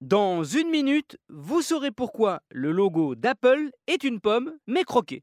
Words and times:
Dans 0.00 0.44
une 0.44 0.70
minute, 0.70 1.18
vous 1.28 1.60
saurez 1.60 1.90
pourquoi 1.90 2.40
le 2.50 2.72
logo 2.72 3.14
d'Apple 3.14 3.68
est 3.86 4.02
une 4.02 4.18
pomme, 4.18 4.54
mais 4.66 4.82
croquée. 4.82 5.22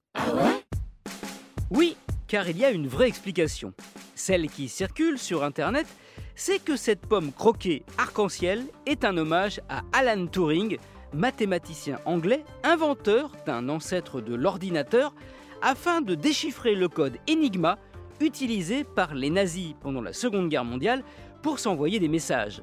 Oui, 1.72 1.98
car 2.28 2.48
il 2.48 2.60
y 2.60 2.64
a 2.64 2.70
une 2.70 2.88
vraie 2.88 3.08
explication. 3.08 3.74
Celle 4.14 4.48
qui 4.52 4.70
circule 4.70 5.18
sur 5.18 5.44
Internet, 5.44 5.88
c'est 6.36 6.64
que 6.64 6.76
cette 6.76 7.08
pomme 7.08 7.32
croquée 7.32 7.86
arc-en-ciel 7.98 8.66
est 8.86 9.04
un 9.04 9.18
hommage 9.18 9.62
à 9.68 9.82
Alan 9.94 10.28
Turing, 10.28 10.78
mathématicien 11.12 12.00
anglais, 12.06 12.46
inventeur 12.64 13.32
d'un 13.48 13.70
ancêtre 13.70 14.22
de 14.22 14.36
l'ordinateur, 14.36 15.16
afin 15.64 16.02
de 16.02 16.14
déchiffrer 16.14 16.76
le 16.76 16.88
code 16.88 17.18
Enigma 17.28 17.80
utilisé 18.22 18.84
par 18.84 19.16
les 19.16 19.32
nazis 19.32 19.74
pendant 19.82 20.02
la 20.04 20.14
Seconde 20.14 20.50
Guerre 20.50 20.66
mondiale 20.66 21.04
pour 21.42 21.58
s'envoyer 21.58 22.00
des 22.00 22.10
messages. 22.10 22.62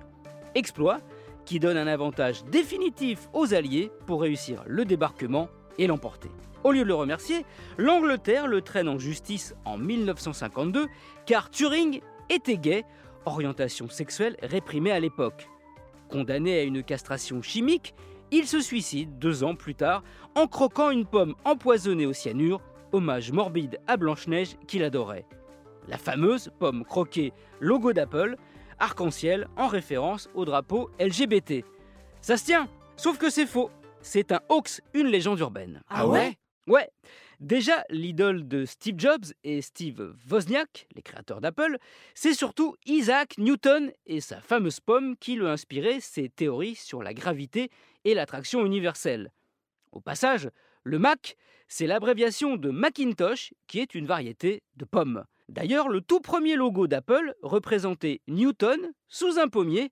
Exploit 0.54 1.00
qui 1.44 1.60
donne 1.60 1.76
un 1.76 1.86
avantage 1.86 2.44
définitif 2.46 3.28
aux 3.32 3.54
Alliés 3.54 3.90
pour 4.06 4.22
réussir 4.22 4.62
le 4.66 4.84
débarquement 4.84 5.48
et 5.78 5.86
l'emporter. 5.86 6.30
Au 6.62 6.72
lieu 6.72 6.82
de 6.82 6.88
le 6.88 6.94
remercier, 6.94 7.44
l'Angleterre 7.76 8.46
le 8.46 8.62
traîne 8.62 8.88
en 8.88 8.98
justice 8.98 9.54
en 9.64 9.76
1952 9.76 10.86
car 11.26 11.50
Turing 11.50 12.00
était 12.30 12.56
gay, 12.56 12.84
orientation 13.26 13.88
sexuelle 13.88 14.36
réprimée 14.42 14.92
à 14.92 15.00
l'époque. 15.00 15.48
Condamné 16.08 16.58
à 16.58 16.62
une 16.62 16.82
castration 16.82 17.42
chimique, 17.42 17.94
il 18.30 18.46
se 18.46 18.60
suicide 18.60 19.18
deux 19.18 19.44
ans 19.44 19.54
plus 19.54 19.74
tard 19.74 20.02
en 20.34 20.46
croquant 20.46 20.90
une 20.90 21.06
pomme 21.06 21.34
empoisonnée 21.44 22.06
au 22.06 22.12
cyanure, 22.12 22.62
hommage 22.92 23.30
morbide 23.30 23.78
à 23.86 23.96
Blanche-Neige 23.96 24.56
qu'il 24.66 24.84
adorait. 24.84 25.26
La 25.86 25.98
fameuse 25.98 26.50
pomme 26.58 26.84
croquée 26.84 27.32
logo 27.60 27.92
d'Apple 27.92 28.36
arc-en-ciel 28.78 29.48
en 29.56 29.68
référence 29.68 30.28
au 30.34 30.44
drapeau 30.44 30.90
LGBT. 31.00 31.64
Ça 32.20 32.36
se 32.36 32.44
tient, 32.44 32.68
sauf 32.96 33.18
que 33.18 33.30
c'est 33.30 33.46
faux. 33.46 33.70
C'est 34.00 34.32
un 34.32 34.40
hoax, 34.48 34.80
une 34.92 35.06
légende 35.06 35.40
urbaine. 35.40 35.82
Ah 35.88 36.06
ouais? 36.06 36.36
Ouais. 36.66 36.90
Déjà, 37.40 37.84
l'idole 37.90 38.46
de 38.46 38.64
Steve 38.64 38.94
Jobs 38.98 39.24
et 39.42 39.60
Steve 39.60 40.14
Wozniak, 40.30 40.86
les 40.94 41.02
créateurs 41.02 41.40
d'Apple, 41.40 41.78
c'est 42.14 42.32
surtout 42.32 42.76
Isaac 42.86 43.36
Newton 43.38 43.92
et 44.06 44.20
sa 44.20 44.40
fameuse 44.40 44.80
pomme 44.80 45.16
qui 45.16 45.34
lui 45.34 45.46
a 45.46 45.50
inspiré 45.50 46.00
ses 46.00 46.28
théories 46.28 46.76
sur 46.76 47.02
la 47.02 47.12
gravité 47.12 47.70
et 48.04 48.14
l'attraction 48.14 48.64
universelle. 48.64 49.32
Au 49.92 50.00
passage, 50.00 50.48
le 50.84 50.98
Mac, 50.98 51.36
c'est 51.68 51.86
l'abréviation 51.86 52.56
de 52.56 52.70
Macintosh 52.70 53.52
qui 53.66 53.80
est 53.80 53.94
une 53.94 54.06
variété 54.06 54.62
de 54.76 54.84
pomme. 54.84 55.24
D'ailleurs, 55.48 55.88
le 55.88 56.00
tout 56.00 56.20
premier 56.20 56.56
logo 56.56 56.86
d'Apple 56.86 57.34
représentait 57.42 58.20
Newton 58.28 58.92
sous 59.08 59.38
un 59.38 59.48
pommier, 59.48 59.90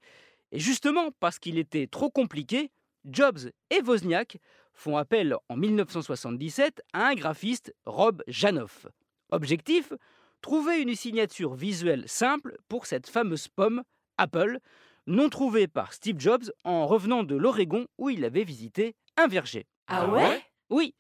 et 0.51 0.59
justement 0.59 1.11
parce 1.21 1.39
qu'il 1.39 1.59
était 1.59 1.87
trop 1.87 2.11
compliqué, 2.11 2.71
Jobs 3.05 3.51
et 3.71 3.83
Wozniak 3.83 4.39
font 4.73 4.97
appel 4.97 5.37
en 5.49 5.57
1977 5.57 6.83
à 6.93 7.09
un 7.09 7.15
graphiste, 7.15 7.75
Rob 7.85 8.23
Janoff. 8.27 8.87
Objectif 9.31 9.93
Trouver 10.41 10.81
une 10.81 10.97
signature 10.97 11.55
visuelle 11.55 12.09
simple 12.09 12.57
pour 12.69 12.87
cette 12.87 13.09
fameuse 13.09 13.47
pomme, 13.47 13.85
Apple, 14.19 14.59
non 15.07 15.29
trouvée 15.29 15.69
par 15.69 15.93
Steve 15.93 16.19
Jobs 16.19 16.51
en 16.65 16.87
revenant 16.87 17.23
de 17.23 17.37
l'Oregon 17.37 17.87
où 17.97 18.11
il 18.11 18.25
avait 18.25 18.43
visité 18.43 18.97
un 19.17 19.29
verger. 19.29 19.67
Ah 19.87 20.09
ouais? 20.09 20.43
Oui. 20.69 20.97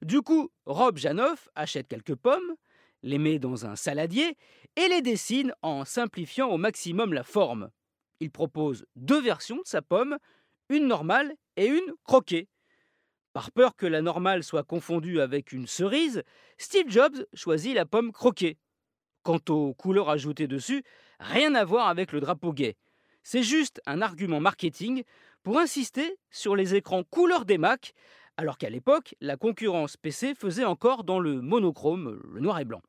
Du 0.00 0.22
coup, 0.22 0.50
Rob 0.64 0.96
Janoff 0.96 1.48
achète 1.54 1.88
quelques 1.88 2.14
pommes, 2.14 2.54
les 3.02 3.18
met 3.18 3.38
dans 3.38 3.66
un 3.66 3.76
saladier 3.76 4.36
et 4.76 4.88
les 4.88 5.02
dessine 5.02 5.52
en 5.62 5.84
simplifiant 5.84 6.48
au 6.48 6.56
maximum 6.56 7.12
la 7.12 7.24
forme. 7.24 7.70
Il 8.20 8.30
propose 8.30 8.86
deux 8.96 9.20
versions 9.20 9.56
de 9.56 9.66
sa 9.66 9.82
pomme, 9.82 10.18
une 10.68 10.86
normale 10.86 11.34
et 11.56 11.66
une 11.66 11.94
croquée. 12.04 12.48
Par 13.32 13.52
peur 13.52 13.76
que 13.76 13.86
la 13.86 14.00
normale 14.00 14.42
soit 14.42 14.62
confondue 14.62 15.20
avec 15.20 15.52
une 15.52 15.66
cerise, 15.66 16.22
Steve 16.56 16.88
Jobs 16.88 17.26
choisit 17.34 17.74
la 17.74 17.84
pomme 17.84 18.12
croquée. 18.12 18.58
Quant 19.22 19.40
aux 19.48 19.74
couleurs 19.74 20.08
ajoutées 20.08 20.46
dessus, 20.46 20.82
rien 21.20 21.54
à 21.54 21.64
voir 21.64 21.88
avec 21.88 22.12
le 22.12 22.20
drapeau 22.20 22.52
gay. 22.52 22.76
C'est 23.22 23.42
juste 23.42 23.82
un 23.86 24.00
argument 24.00 24.40
marketing 24.40 25.02
pour 25.42 25.58
insister 25.58 26.16
sur 26.30 26.56
les 26.56 26.74
écrans 26.74 27.04
couleur 27.04 27.44
des 27.44 27.58
Mac 27.58 27.92
alors 28.36 28.58
qu'à 28.58 28.70
l'époque, 28.70 29.14
la 29.20 29.36
concurrence 29.36 29.96
PC 29.96 30.34
faisait 30.34 30.64
encore 30.64 31.04
dans 31.04 31.20
le 31.20 31.40
monochrome, 31.40 32.20
le 32.32 32.40
noir 32.40 32.58
et 32.58 32.64
blanc. 32.64 32.82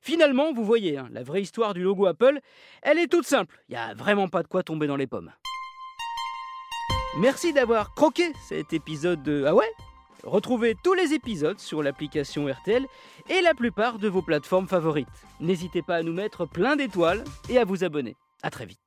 Finalement, 0.00 0.52
vous 0.52 0.64
voyez, 0.64 0.98
hein, 0.98 1.08
la 1.10 1.22
vraie 1.22 1.42
histoire 1.42 1.74
du 1.74 1.82
logo 1.82 2.06
Apple, 2.06 2.38
elle 2.82 2.98
est 2.98 3.08
toute 3.08 3.26
simple. 3.26 3.60
Il 3.68 3.72
n'y 3.72 3.78
a 3.78 3.94
vraiment 3.94 4.28
pas 4.28 4.42
de 4.42 4.48
quoi 4.48 4.62
tomber 4.62 4.86
dans 4.86 4.96
les 4.96 5.06
pommes. 5.06 5.32
Merci 7.18 7.52
d'avoir 7.52 7.94
croqué 7.94 8.32
cet 8.48 8.72
épisode 8.72 9.22
de 9.22 9.44
Ah 9.46 9.54
ouais? 9.54 9.70
Retrouvez 10.22 10.74
tous 10.82 10.94
les 10.94 11.12
épisodes 11.14 11.58
sur 11.58 11.82
l'application 11.82 12.46
RTL 12.46 12.84
et 13.28 13.40
la 13.40 13.54
plupart 13.54 13.98
de 13.98 14.08
vos 14.08 14.22
plateformes 14.22 14.68
favorites. 14.68 15.08
N'hésitez 15.40 15.82
pas 15.82 15.96
à 15.96 16.02
nous 16.02 16.12
mettre 16.12 16.46
plein 16.46 16.76
d'étoiles 16.76 17.24
et 17.48 17.58
à 17.58 17.64
vous 17.64 17.84
abonner. 17.84 18.16
A 18.42 18.50
très 18.50 18.66
vite. 18.66 18.80